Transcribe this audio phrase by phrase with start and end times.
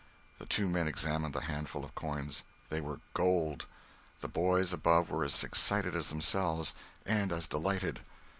[0.39, 2.43] The two men examined the handful of coins.
[2.69, 3.67] They were gold.
[4.21, 6.73] The boys above were as excited as themselves,
[7.05, 7.99] and as delighted.